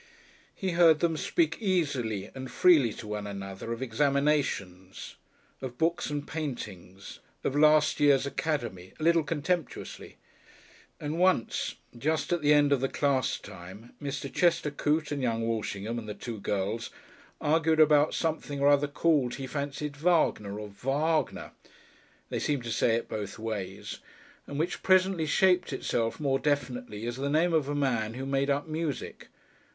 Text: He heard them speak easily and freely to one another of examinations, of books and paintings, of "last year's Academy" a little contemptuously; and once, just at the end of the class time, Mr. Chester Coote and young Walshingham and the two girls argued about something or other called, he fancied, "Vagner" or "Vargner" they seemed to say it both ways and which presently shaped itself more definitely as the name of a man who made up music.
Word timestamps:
He 0.55 0.71
heard 0.71 0.99
them 0.99 1.15
speak 1.15 1.59
easily 1.61 2.31
and 2.33 2.49
freely 2.49 2.91
to 2.93 3.07
one 3.07 3.27
another 3.27 3.71
of 3.71 3.83
examinations, 3.83 5.15
of 5.61 5.77
books 5.77 6.09
and 6.09 6.27
paintings, 6.27 7.19
of 7.43 7.55
"last 7.55 7.99
year's 7.99 8.25
Academy" 8.25 8.93
a 8.99 9.03
little 9.03 9.23
contemptuously; 9.23 10.17
and 10.99 11.19
once, 11.19 11.75
just 11.95 12.33
at 12.33 12.41
the 12.41 12.51
end 12.51 12.71
of 12.73 12.81
the 12.81 12.89
class 12.89 13.37
time, 13.37 13.93
Mr. 14.01 14.33
Chester 14.33 14.71
Coote 14.71 15.11
and 15.11 15.21
young 15.21 15.43
Walshingham 15.47 15.99
and 15.99 16.09
the 16.09 16.15
two 16.15 16.39
girls 16.39 16.89
argued 17.39 17.79
about 17.79 18.15
something 18.15 18.59
or 18.59 18.69
other 18.69 18.87
called, 18.87 19.35
he 19.35 19.45
fancied, 19.45 19.93
"Vagner" 19.95 20.57
or 20.59 20.67
"Vargner" 20.69 21.51
they 22.31 22.39
seemed 22.39 22.63
to 22.63 22.71
say 22.71 22.95
it 22.95 23.07
both 23.07 23.37
ways 23.37 23.99
and 24.47 24.57
which 24.57 24.81
presently 24.81 25.27
shaped 25.27 25.71
itself 25.71 26.19
more 26.19 26.39
definitely 26.39 27.05
as 27.05 27.17
the 27.17 27.29
name 27.29 27.53
of 27.53 27.69
a 27.69 27.75
man 27.75 28.15
who 28.15 28.25
made 28.25 28.49
up 28.49 28.67
music. 28.67 29.27